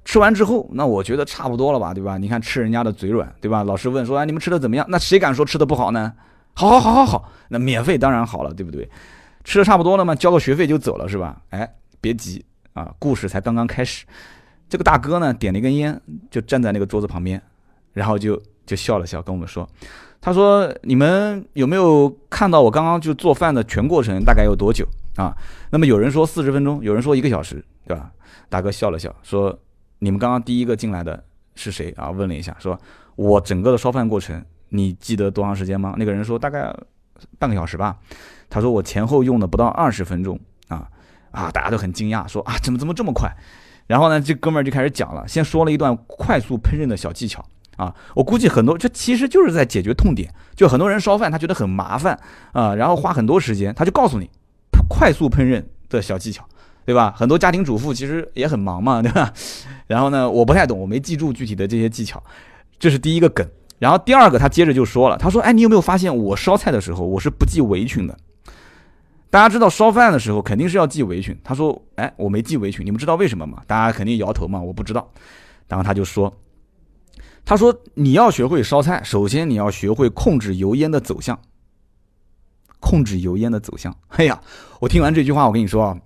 [0.05, 2.19] 吃完之后，那我觉得差不多了吧，对吧？
[2.19, 3.65] 你看吃人家的嘴软，对吧？
[3.65, 4.85] 老师问说，哎，你们吃的怎么样？
[4.87, 6.13] 那谁敢说吃的不好呢？
[6.53, 8.87] 好，好，好，好，好，那免费当然好了，对不对？
[9.45, 11.41] 吃的差不多了嘛，交个学费就走了是吧？
[11.49, 11.67] 哎，
[12.03, 14.05] 别急啊，故事才刚刚开始。
[14.69, 16.01] 这个大哥呢，点了一根烟，
[16.31, 17.41] 就站在那个桌子旁边，
[17.93, 19.69] 然后就就笑了笑，跟我们说
[20.21, 25.33] ：“他说你们有没有看到我刚刚就做饭的全过程，大概有多久啊？
[25.71, 28.11] 那么有人说四十分钟，有人说一个小时，对吧？”
[28.49, 29.57] 大哥笑了笑说
[30.01, 31.23] ：“你们刚刚第一个进来的
[31.55, 32.79] 是谁啊？”问了一下，说
[33.17, 36.75] ：“我整个的烧饭过程，你记得多长时间吗？”那个人说：“大概
[37.39, 37.97] 半个小时吧。”
[38.51, 40.89] 他说：“我前后用了不到二十分钟啊
[41.33, 43.31] 啊！”大家都很惊讶，说：“啊，怎么怎么这么快？”
[43.87, 47.45] 然后呢，这哥们儿就开始讲了，先说了一段快速烹饪的小技巧
[47.77, 47.95] 啊。
[48.15, 50.33] 我估计很多，这其实就是在解决痛点。
[50.57, 52.19] 就很多人烧饭，他觉得很麻烦
[52.53, 54.31] 啊，然后花很多时间，他就告诉你
[54.89, 56.45] 快速烹饪的小技巧，
[56.85, 57.13] 对吧？
[57.17, 59.33] 很多家庭主妇其实也很忙嘛，对吧？
[59.87, 62.23] 然后呢，我不太懂，我没记住具体的这些技巧，
[62.79, 63.47] 这是第一个梗。
[63.81, 68.17] 然后第二个，他接着就说了，他说：“哎，你有没有发现我烧菜的时候，我是不系围裙的？”
[69.35, 71.37] 大家知道烧饭的时候肯定是要系围裙。
[71.43, 75.11] 他说：“哎，我没系围裙，你们知道为什么吗？”大家肯定摇头嘛，我不知道。
[75.67, 76.33] 然后他就说
[77.45, 81.37] ：“他说你要学会烧菜，首先你要学会控制油烟的走向，
[82.79, 84.41] 控制油烟的走向。”哎呀，
[84.79, 85.99] 我听完这句话，我跟你说啊，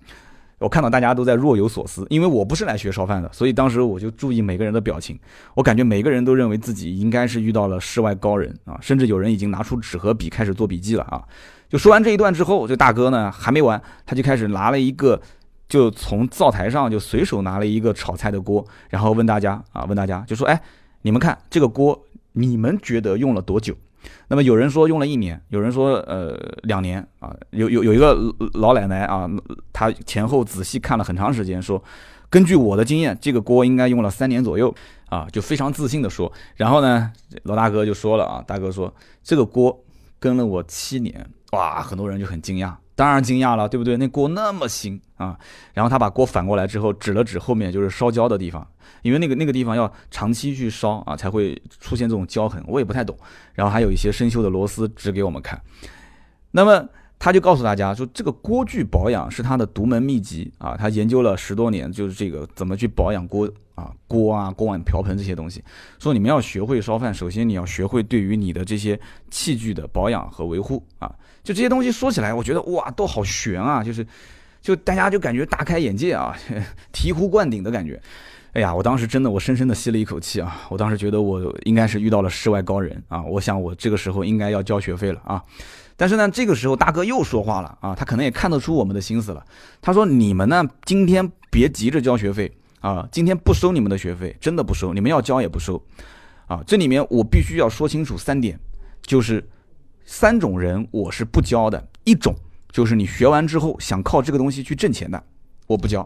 [0.57, 5.19] 我看到大家都在若有所思，因为我不是来学烧饭的，所以当时我就注意每个人的表情。
[5.53, 11.23] 我感觉每个人都认为自己应该是遇到了世外高人啊，甚至有人已经拿出纸和笔开始做笔记了啊。
[11.69, 15.21] 就说完这一段之后，这大哥呢还没完，他就开始拿了一个，
[15.67, 20.59] 就从灶台上就随手拿了一个炒菜的锅，然后问大家啊，问大家就说，哎，
[21.03, 22.03] 你们看这个锅，
[22.33, 23.75] 你们觉得用了多久？
[24.29, 28.17] 那么有人说用了一年，有人说呃两年啊，有有有一个
[28.53, 29.29] 老奶奶啊，
[29.71, 31.83] 她前后仔细看了很长时间，说
[32.31, 34.73] 根据我的经验，这个锅应该用了三年左右
[35.09, 36.31] 啊，就非常自信的说。
[36.55, 37.11] 然后呢，
[37.43, 39.83] 老大哥就说了啊，大哥说这个锅
[40.17, 41.29] 跟了我七年。
[41.51, 43.97] 哇，很多人就很惊讶，当然惊讶了，对不对？
[43.97, 45.35] 那锅那么新啊！
[45.73, 48.67] 然后他把锅反过来之后，指了指后面就是烧焦的地方，
[49.01, 52.63] 因为那个那个地方要长期去烧啊，才会出现这种焦痕。
[52.67, 53.17] 我也不太懂。
[53.53, 55.59] 然后还有一些生锈的螺丝指给我们看。
[56.51, 63.49] 那么他就告诉大家说，这个锅具保养是他的独门秘籍啊，他研究了十多年，就是这个怎么去保养锅
[63.79, 65.63] 啊、锅啊、锅碗瓢盆这些东西。
[65.99, 68.99] 说你们要学会烧饭，首先你要学会对于你的这些
[69.31, 71.09] 器具的保养和维护啊。
[71.43, 73.81] 就这些东西说起来，我觉得哇，都好悬啊！
[73.81, 74.05] 就是，
[74.61, 76.35] 就大家就感觉大开眼界啊，
[76.93, 77.99] 醍醐灌顶的感觉。
[78.53, 80.61] 哎呀，我当时真的，我深深的吸了一口气啊！
[80.69, 83.23] 我当时觉得我应该是遇到了世外高人啊！
[83.23, 85.43] 我想我这个时候应该要交学费了啊！
[85.95, 89.45] 但是呢，这个时候大哥又说话了啊，他可能也看得出我们的心思了。
[89.81, 95.81] 他说：“你们呢，今天别急着交学费啊，今天不收你们的学费，真的不收，你们要交也不收
[96.47, 96.63] 啊！
[96.65, 98.59] 这里面我必须要说清楚三点，
[99.01, 99.43] 就是。”
[100.11, 102.33] 三种人我是不教的，一种
[102.71, 105.23] 就是你学完之后想靠这个东西去挣钱的，
[105.67, 106.01] 我不教；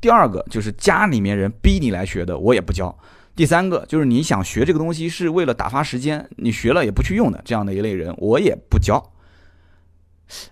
[0.00, 2.96] 第二个就是家里面人逼你来学的，我也不教；
[3.34, 9.12] 第三个就是你想学这个东西是为了打发时间，你学了也不去用的这样的一类人，我也不教。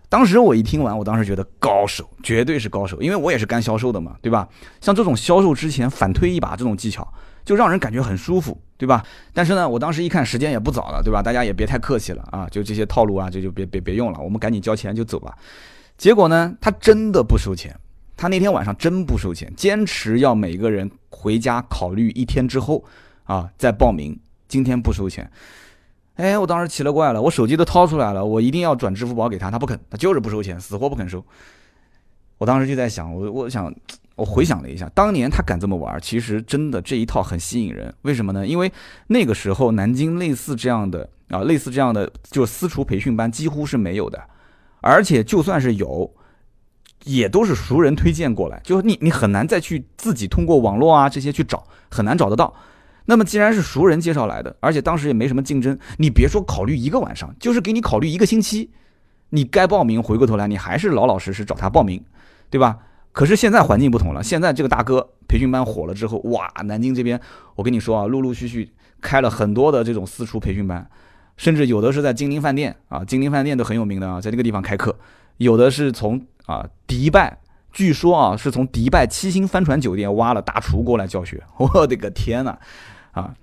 [0.09, 4.49] 当时我一听完，我当时觉得高手，绝对是高手，因为我也是干销售的嘛，对吧？
[4.81, 7.07] 像这种销售之前反推一把这种技巧，
[7.45, 9.05] 就让人感觉很舒服，对吧？
[9.35, 11.23] 但是呢，我当时一看时间也不早了，对吧？
[11.23, 15.37] 大家也别太客气了啊，就这些套路啊，这就别别别用了，我们赶紧交钱就走吧。
[15.99, 17.75] 结果呢，他真的不收钱，
[18.17, 22.85] 他那天晚上真不收钱，坚持要每个人回家考虑一天之后
[23.25, 25.31] 啊再报名，今天不收钱。
[26.17, 31.23] 哎，我当时奇了怪了，我手机都掏出来了，我一定要转支付宝给他，他不肯，他就是不收钱，死活不肯收。
[32.39, 33.73] 我当时就在想，我我想，
[34.15, 37.95] 我回想了一下，当年他敢这么玩，其实真的这一套很吸引人。
[38.03, 38.47] 为什么呢？
[38.47, 38.73] 因为
[39.09, 44.23] 那个时候南京类似这样的啊，类似这样的就私厨培训班几乎是没有的，
[44.81, 46.11] 而且就算是有，
[47.05, 52.55] 也都是熟人推荐过来，就你你很难再去自己通过网络啊这些去找，很难找得到。
[53.07, 58.71] 那么既然是熟人介绍来的，而且当时也没什么竞争，你别说考虑一个晚上，就是给你考虑一个星期，
[59.31, 62.05] 你该报名，回过头来你还是老老实实找他报名，
[62.51, 62.79] 对吧？
[63.13, 67.19] 可是现在环境不同了，现在这个大哥培训班火了之后，哇，南京这边
[67.55, 70.87] 我跟你说啊，陆陆续续开了很多的这种私厨培训班，
[71.39, 74.95] 甚至有的是在金陵饭店啊，金陵饭店都很有名的啊，在这个地方开课，
[75.39, 77.39] 有的是从啊迪拜，
[77.73, 82.59] 据说啊是从迪拜七星帆船酒店挖了大厨过来教学，我的个天呐！
[83.17, 83.35] 啊，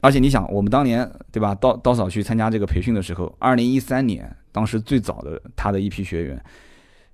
[0.00, 1.54] 而且你想，我们当年对吧？
[1.54, 6.42] 刀刀嫂去参加这个培训的时候，二零一三年，当时最早的他的一批学员，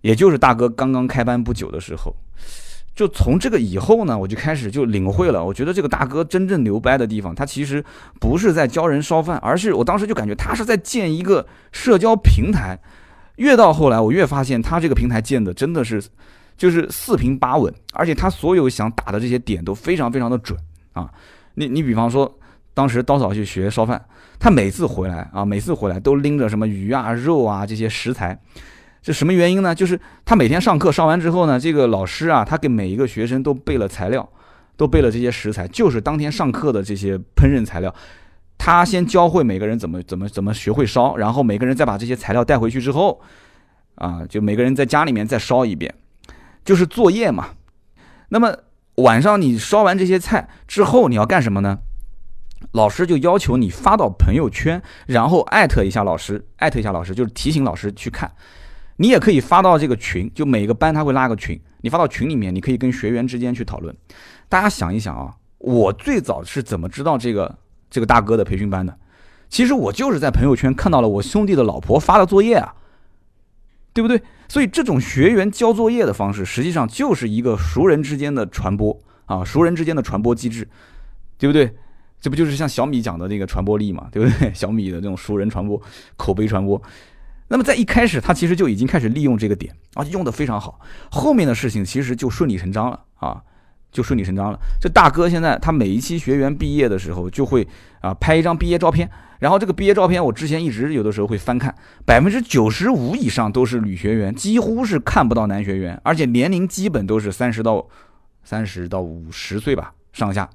[0.00, 2.14] 也就是大哥刚刚开班不久的时候，
[2.94, 5.44] 就从这个以后呢，我就开始就领会了。
[5.44, 7.84] 我觉得这个大哥真正牛掰的地方，他其实
[8.20, 12.78] 不是在教人烧饭，而是我当时就感觉他是在建一个社交平台。
[13.36, 16.00] 越到后来，我越发现他这个平台建的真的是
[16.56, 20.56] 就是四平八稳，而且他所有想打的这些点都非常非常的准
[20.92, 21.10] 啊。
[21.54, 22.38] 你你比方说，
[22.74, 24.02] 当时刀嫂去学烧饭，
[24.38, 28.40] 他每次回来啊，每次回来都拎着什么鱼啊、肉啊这些食材，
[29.02, 29.74] 这什么原因呢？
[29.74, 34.26] 就是他每天上课上完之后呢，这个老师啊，他给每一个学生都备了材料，
[34.76, 37.94] 都备了这些食材，就是当天上课的这些烹饪材料。
[38.56, 43.20] 他先教会每个人怎么怎么怎么学会烧，然后每个人再把这些材料带回去之后，
[43.96, 45.94] 啊，就每个人在家里面再烧一遍，
[46.64, 47.48] 就是作业嘛。
[48.30, 48.56] 那么。
[49.02, 51.80] 晚上你烧完这些菜之后，你要干什么呢？
[52.70, 58.30] 老师就要求你发到朋友圈，然后艾特一下老师，艾特一下老师就是提醒老师去看。
[58.96, 63.94] 你也可以发到这个群，就每个班他会拉个群，你发到群里面，你可以跟学员之间去讨论。
[64.48, 67.58] 大家想一想啊，我最早是怎么知道这个
[67.90, 68.96] 这个大哥的培训班的？
[69.48, 72.74] 其实我就是在朋友圈看到了我兄弟的老婆发的作业啊，
[73.92, 74.20] 对不对？
[74.48, 80.66] 所以这种学员交作业的方式，实际上就是一个熟人之间的传播啊，熟人之间的传播机制，
[81.38, 81.74] 对不对？
[82.20, 84.52] 这不就是像小米讲的那个传播力嘛，对不对？
[84.54, 85.80] 小米的这种熟人传播、
[86.16, 86.80] 口碑传播。
[87.48, 90.80] 那么在一开始，他其实就已经开始利用这个点，啊用的非常好。
[91.10, 93.42] 后面的事情其实就顺理成章了啊，
[93.90, 94.58] 就顺理成章了。
[94.80, 97.66] 这大哥现在他每一期学员毕业的时候，就会
[98.00, 99.10] 啊拍一张毕业照片。
[99.42, 101.74] 然后这个毕业照片，我之前一直有的时候会翻看，
[102.06, 107.84] 百分之九十五以上都是女学员，几乎是看不到男学员，而且年龄基本都是三十到
[108.44, 110.48] 三十到五十岁吧上下。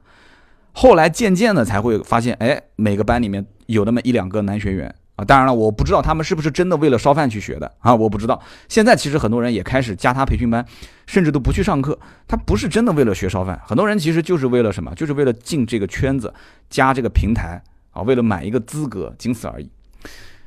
[0.71, 5.25] 后来渐渐的才会发现，哎，每个班里面有那么一两个男学员啊。
[5.25, 8.41] 当然了，我不知道他们是不是真的为了烧饭去学的啊，我不知道。
[8.69, 10.65] 现在其实很多人也开始加他培训班，
[11.07, 14.95] 甚至都不去上课，他不是真的为了学烧饭，很多人其实就是为了什么？
[14.95, 16.33] 就是为了进这个圈子，
[16.69, 17.61] 加这个平台。
[17.97, 19.69] 啊，为了买一个资格，仅此而已。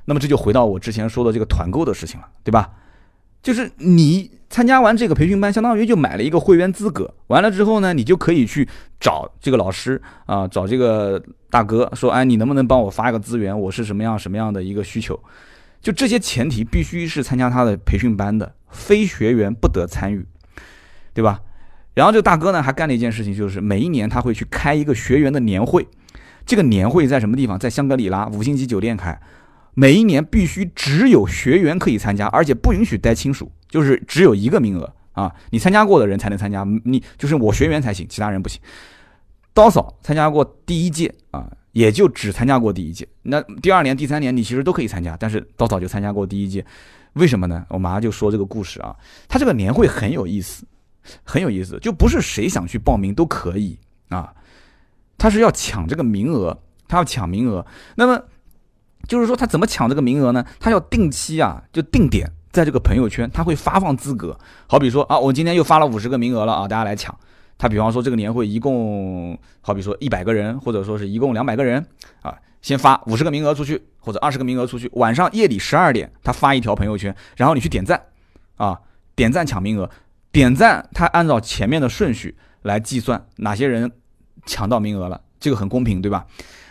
[0.05, 2.71] 那么这就回到我之前说的这个团购的事情了，对吧？
[3.43, 7.15] 就是你参加完这个培训班，相当于就买了一个会员资格。
[7.29, 13.59] 完了之后呢，你就可以去找这个老师啊，找这个大哥说，哎，你能不能帮我发一个资源？
[13.59, 15.19] 我是什么样什么样的一个需求？
[15.81, 20.27] 就这些前提必须是参加他的培训班的，非学员不得参与，
[21.15, 21.41] 对吧？
[21.95, 25.87] 然后这个大哥呢，还干了一件事情，就是每一年他会去开一个学员的年会。
[26.51, 27.57] 这个年会在什么地方？
[27.57, 29.17] 在香格里拉五星级酒店开，
[29.75, 35.33] 每一年必须只有学员可以参加，而且不允许带亲属，就是只有一个名额啊！
[35.51, 38.61] 你参加过的人才能参加，你就是我学员才行，其他人不行。
[39.55, 43.07] 刀嫂参加过第一届啊，也就只参加过第一届。
[43.23, 46.67] 那第二年、第三年你其实都可以参加，但是刀嫂就参加过第一届，
[47.13, 47.65] 为什么呢？
[47.69, 48.97] 我马上就说这个故事啊。
[49.29, 50.65] 他这个年会很有意思，
[51.23, 54.35] 很有意思，就不是谁想去报名都可以啊。
[55.21, 57.65] 他是要抢这个名额，他要抢名额。
[57.95, 58.19] 那么，
[59.07, 60.43] 就是说他怎么抢这个名额呢？
[60.59, 64.35] 他要定期啊，就定点在这个朋友圈，他会发放资格。
[64.67, 67.15] 好比说啊，我今天又发了五十个名额了啊，大家来抢。
[67.59, 71.87] 他比方说这个年会一共，好比说一百个人，或者说是一共两百个人
[72.23, 78.01] 啊，先发五十个名额出去，或者二十个名额出去，晚上夜里十二点他发一条朋友圈，然后你去点赞，
[78.57, 78.81] 啊，
[79.15, 79.91] 点赞抢名额，
[80.33, 83.93] 点赞他按照前面的顺序来计算哪些人
[84.51, 86.27] 抢到名额了，这个很公平，对吧？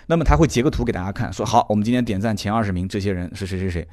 [0.07, 3.87] 那么他会截个图给大家看，说好，我们今天点赞前二十名这些人是谁谁谁，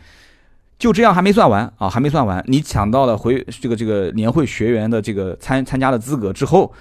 [0.79, 6.75] 就这样还没算完啊，还没算完，你抢到了回这个这个年会学员的这个参参加的资格之后，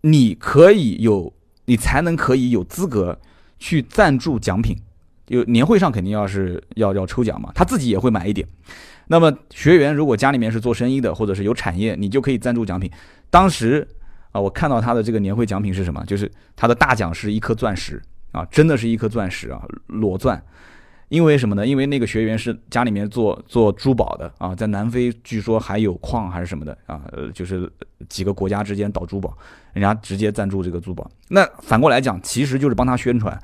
[0.00, 1.32] 你可以有，
[1.66, 3.18] 你才能可以有资格。
[3.62, 4.74] 去赞助奖品，
[5.26, 8.48] 就年会上肯定要是要要抽奖嘛，他自己也会买一点。
[9.08, 12.90] 那么学员如果家里面是做生意的，或者是有产业，你就可以赞助奖品。
[13.28, 13.86] 当时
[14.32, 16.04] 啊，我看到他的这个年会奖品是什么？
[16.06, 18.00] 就是他的大奖是一颗钻石
[18.32, 20.42] 啊，真的是一颗钻石啊，裸钻。
[21.08, 21.66] 因为什么呢？
[21.66, 27.68] 因为那个学员是家里面做做珠宝的啊，在南非据说还有矿还是什么的啊，呃，就是
[28.08, 29.36] 几个国家之间倒珠宝，
[29.72, 31.10] 人家直接赞助这个珠宝。
[31.28, 33.36] 那反过来讲，其实就是帮他宣传，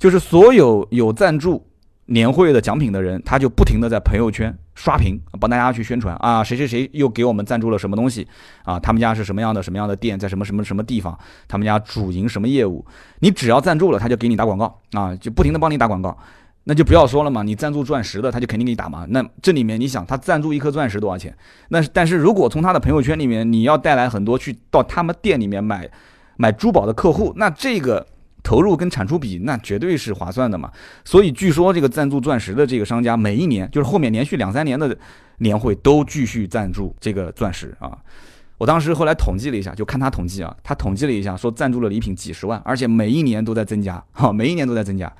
[0.00, 1.64] 就是所有有赞助
[2.06, 8.26] 年会的奖品的人，他就不停的在朋友圈刷屏，帮大家去宣传啊，谁谁谁又给我们赞助了什么东西
[8.64, 12.84] 啊，他们家是什么样的什么样的店，在什么什么什么地方，他们家主营什么业务，
[13.20, 16.16] 你只要赞助了，他就给你打广告啊，就不停的帮你打广告。
[16.64, 19.04] 那就不要说了嘛，你赞助钻石的，他就肯定给你打嘛。
[19.08, 21.36] 那这里面你想，他赞助一颗钻石多少钱？
[21.70, 25.90] 那但是如果从他的朋友圈里面，你要带来很多去到他们店里面买
[26.36, 28.06] 买珠宝的客户，那这个
[28.42, 30.70] 投入跟产出比，那绝对是划算的嘛。
[31.04, 34.96] 所以据说这个赞助钻石的这个商家，每一年就是后面连续两三年的
[35.38, 37.96] 年会都继续赞助这个钻石啊。
[38.58, 45.12] 我当时后来统计了一下，就看他统计啊，他统计了一下，说赞助了礼品几十万，而且每一年都在增加， 哈，每一年都在增加。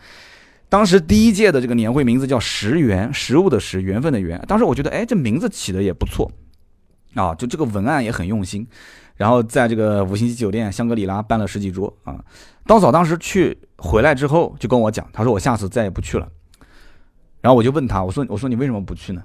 [0.69, 4.41] 当时第一届的这个年会名字叫“十元”，食物的十，缘分的缘。
[4.47, 6.31] 当时我觉得，哎，这名字起的也不错，
[7.15, 8.67] 啊，就这个文案也很用心。
[9.17, 12.25] 然后在这个五星级酒店香格里拉办了十几桌啊。
[12.67, 16.29] 刀嫂当时去回来之后就跟我讲，他说我下次再也不去了。
[17.41, 19.23] 然后我就问他，我说我说你为什么不去呢？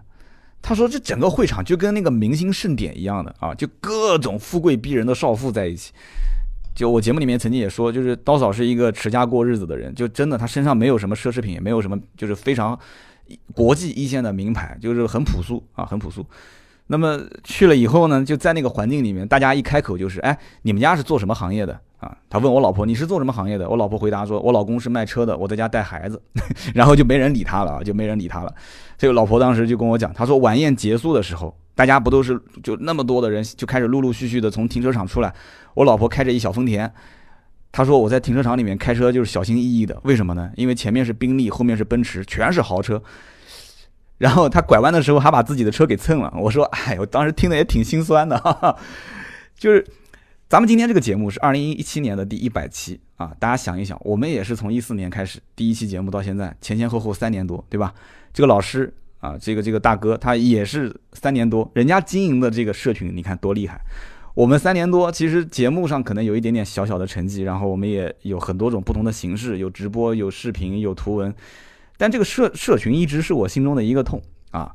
[0.61, 5.93] 他说这整个会场就跟那个明星盛典一样的啊，就各种富贵逼人的少妇在一起。
[6.75, 12.77] 就我节目里面曾经也说，就是刀嫂是一个持家过日子的人，就真的她身上没有什么奢侈品，也没有什么就是非常
[13.53, 16.25] 国际一线的名牌，就是很朴素啊，很朴素。
[16.87, 22.17] 那么去了以后呢，就在那个环境里面，大家一开口就是，哎，你们家是做什么行业的啊？
[22.29, 23.69] 他问我老婆，你是做什么行业的？
[23.69, 26.21] 我老婆回答说，我老公是卖车的，我在家带孩子。
[26.73, 28.53] 然后就没人理他了啊，就没人理他了。
[28.97, 31.55] 这个老婆当时就跟我讲，她说晚宴结束的时候。
[31.75, 35.31] 大家不都是就那么多的人就开始陆陆续续的从停车场出来。
[35.75, 36.91] 我老婆开着一小丰田，
[37.71, 39.95] 他说我在停车场里面开车就是小心翼翼的。
[40.03, 40.49] 为什么呢？
[40.55, 42.99] 因为前面是宾利，后面是奔驰，全是豪车。
[44.17, 46.33] 然后他拐弯的时候还把自己的车给蹭了。
[46.39, 48.37] 我说，哎，我当时听的也挺心酸的。
[48.37, 48.77] 哈哈。
[49.55, 49.85] 就是
[50.47, 57.93] 咱们今天这个节目是二零一七年的第一百期啊，大家想一想，我们也是从一四年开始第一期节目到现在前前后后三年多，对吧？
[58.33, 58.93] 这个老师。
[59.19, 63.81] 啊，这个这个大哥他也是三年多，人家经营的这个社群，你看多厉害。
[64.35, 71.33] 我们三年多，其实节目上可能有一点点小小的成绩，然后我们也有很多种不同的形式，有直播、有视频、有图文。
[71.97, 74.71] 但这个社社群一直是我心中的一个痛啊，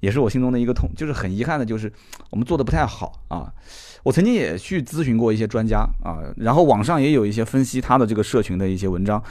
[0.00, 1.92] 也是我心中的一个痛，就是很遗憾的，就是
[2.30, 3.52] 我们做的不太好啊。
[4.02, 9.22] 我曾经也去咨询过一些专家啊，然后网上也有一些分析他的这个社群的一些文章。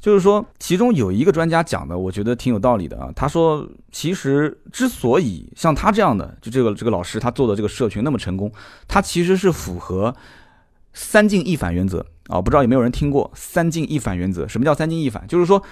[0.00, 3.12] 就是说，其中有一个专家讲的，我觉得挺有道理的啊。
[3.14, 8.50] 他说，其实之所以像他这样的，就这个这个老师他做的这个社群那么成功，
[8.88, 10.16] 他其实是符合
[10.94, 12.40] 三进一反原则啊。
[12.40, 14.48] 不知道有没有人听过三进一反原则？
[14.48, 15.26] 什么叫三进一反？
[15.28, 15.62] 就是说，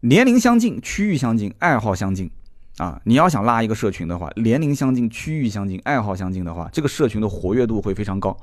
[0.00, 2.30] 年龄相近、区域相近、爱好相近
[2.76, 3.00] 啊。
[3.02, 8.36] 你要想拉一个社群的话，年龄相近、区域相近、爱好相近的话，这个社群的活跃度会非常高。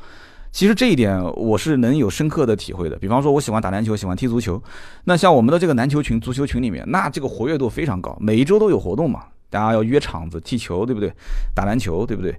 [0.51, 2.97] 其实这一点我是能有深刻的体会的。
[2.97, 4.61] 比方说，我喜欢打篮球，喜欢踢足球。
[5.05, 11.09] 那像我们的这个篮球群、足球群里面，那这个活跃度非常高，每一周都有活动嘛，大家要约场子踢球，对不对？
[11.55, 12.35] 打篮球，对不对？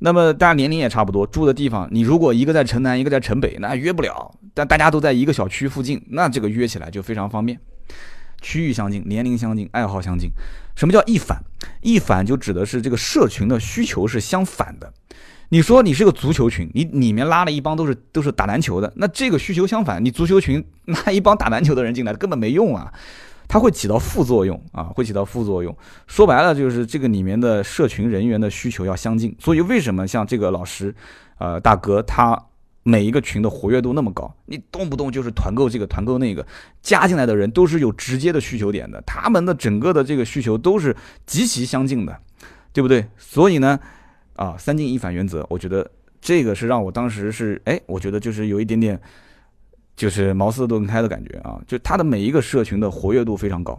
[0.00, 4.34] 那么大家年龄也差不多，住的地方，你如果一个在城南，一个在城北，那约不了。
[4.54, 7.56] 但大家都在一个小区附近，那这个约起来就非常方便。
[8.40, 10.30] 区域相近，年龄相近，爱好相近。
[10.76, 11.42] 什么叫一反？
[11.82, 14.92] 一反就指的是这个社群的需求是相反的。
[15.50, 22.92] 你说你是个足球群，你里面拉了一帮都是都是打篮球的，那这个需求相反，你足球群拉一帮打篮球的人进来根本没用啊，
[23.48, 25.76] 它会起到副作用啊，会起到副作用。
[26.06, 30.94] 说白了就是这个里面的社群人员的需求要相近，所以为什么像这个老师，
[31.38, 32.40] 呃大哥他
[32.90, 36.44] 每一个群的活跃度那么高，你动不动就是团购这个团购那个，
[36.82, 42.18] 加进来的人都是有直接的需求点的，他们的整个的这个需求都是极其相近的，
[42.72, 43.06] 对不对？
[43.16, 43.78] 所以呢。
[44.36, 45.86] 啊，三进一反原则，我觉得
[46.18, 48.98] 这个是让我当时是，哎，我觉得就是有一点点，
[49.94, 53.78] 就是茅塞顿开的感觉啊，就它的每一个社群的活跃度非常高。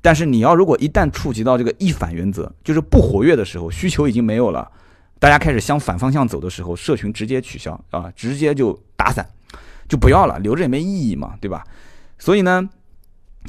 [0.00, 4.70] 但是你要如果一旦触及到这个一反原则，就是不活跃的时候，需求已经没有了，
[5.20, 9.24] 大家开始向反方向走的时候，社群直接取消啊，直接就打散，
[9.86, 11.62] 就不要了，留着也没意义嘛，对吧？
[12.18, 12.66] 所以呢，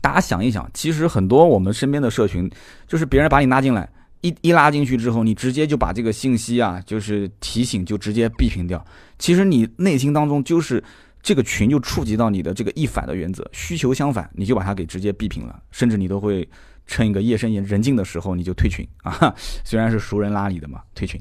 [0.02, 2.52] 大家想一想，其实很多我们身边的社群，
[2.88, 8.86] 就是别人把你拉进来，一一拉进去之后，你直接就把这个信息啊，就是提醒就直接闭屏掉。
[9.18, 10.84] 其实你内心当中就是
[11.24, 16.46] 这个群就触及到你的这个一反的原则，需求相反，你就把它给直接闭屏了，甚至你都会
[16.92, 19.34] 趁一个夜深人静的时候你就退群 啊，
[19.64, 21.20] 虽然是熟人拉你的嘛，退群。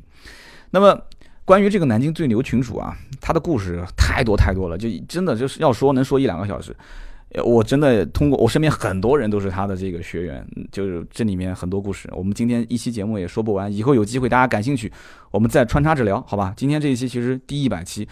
[0.73, 1.01] 那么
[1.45, 6.75] 关于这个南京最牛群主啊，他的故事太多太多了，就真的就是要说能说一两个小时。
[7.45, 14.93] 我真的通过我身边很多人都是他的这个学员，就是这里面很多故事，我们今天一期节目也说不完，以后有机会大家感兴趣，
[15.31, 16.53] 我们再穿插着聊，好吧？
[16.57, 18.09] 今天这一期其实第一百期，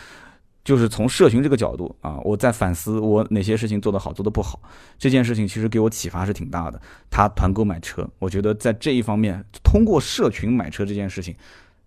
[0.69, 4.61] 就是从社群这个角度啊，我在反思我哪些事情做得好，做得不好，
[4.99, 6.79] 这件事情其实给我启发是挺大的。
[7.11, 11.35] 他团购买车，我觉得在这一方面，通过社群买车这件事情，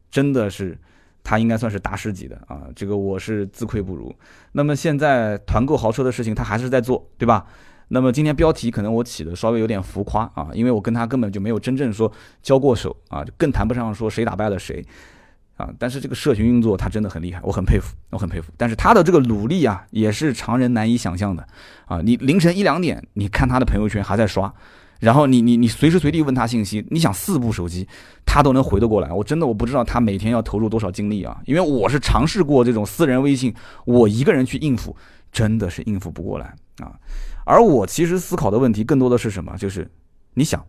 [0.10, 0.76] 真的是。
[1.24, 4.12] 他应该算是大师级的啊，这个我是自愧不如。
[4.54, 7.46] 那么现在团购豪车的事情，他还是在做，对吧？
[7.90, 12.12] 那么今天标题可能我起的稍微有点浮夸啊，因为我跟他根本就没有真正说
[12.42, 14.84] 交过手啊，更谈不上说谁打败了谁
[15.58, 15.70] 啊。
[15.80, 18.52] 但是这个社群运作他真的很厉害，我很佩服，我很佩服。
[18.58, 21.47] 但是他的这个努力啊，也是常人难以想象的
[21.86, 22.02] 啊。
[22.02, 24.54] 你凌晨一两点，你看他的朋友圈还在刷。
[24.99, 27.88] 然后你你你随时随地问他信息，你想四部手机，
[28.24, 29.12] 他都能回得过来。
[29.12, 33.52] 我真的我不知道他每天要投入多少精力啊，因为我是尝试过这种私人微信，
[33.86, 34.95] 我一个人去应付，
[35.32, 36.93] 真的是应付不过来啊。
[37.43, 39.58] 而我其实思考的问题更多的是什么？
[39.58, 39.89] 就是
[40.36, 40.64] 你想，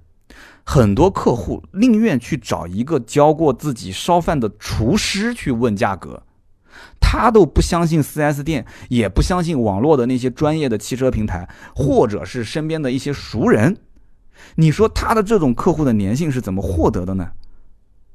[0.65, 6.23] 很多客户宁愿去找一个教过自己烧饭的厨师去问价格，
[7.01, 13.77] 他都不相信 4S 店，也不相信网络的那些专业的汽车平台，或者是身边的一些熟人。
[14.57, 17.31] 你说他的这种客户的粘性是怎么获得的呢？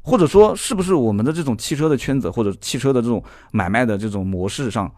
[0.02, 4.90] 或者说，是不是我们的这种汽车的圈子或者汽车的这种买卖的这种模式上，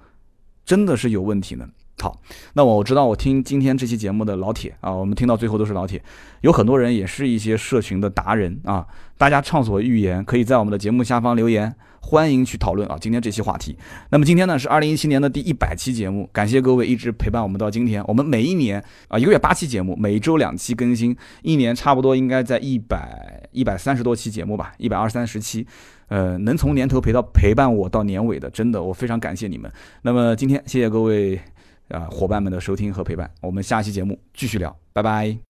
[0.64, 1.68] 真的是有问题呢？
[2.02, 2.18] 好，
[2.54, 6.02] 那我知道，我听今天这期节目的老铁啊，我们听到最后都是老铁，
[6.42, 8.86] 有很多人也是一些社群的达人啊，
[9.18, 11.76] 大家畅所欲言，可以在我们的节目下方留言。
[12.02, 12.98] 欢迎去讨论啊！
[13.00, 13.78] 今天这期话题，
[14.10, 18.02] 那么今天呢是二零一七年的第一百期节目，感谢各位一直陪伴我们到今天。
[18.08, 25.68] 我们每一年啊，一个月八期节目，每周两期更新，一年差不多应该在一百一百三十多期节目吧，一百二三十期。
[26.08, 29.70] 呃，能从年头陪到陪伴我到年尾的，真的我非常感谢你们。
[30.04, 31.40] 那么今天谢谢各位
[31.90, 35.38] 啊伙伴们的收听和陪伴，我们下期节目继续聊，拜拜。